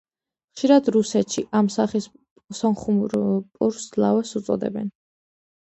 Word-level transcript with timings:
ხშირად, 0.53 0.87
რუსეთში, 0.95 1.43
ამ 1.59 1.69
სახის 1.75 2.09
სომხურ 2.61 3.17
პურს 3.21 3.87
ლავაშს 4.07 4.43
უწოდებენ. 4.43 4.95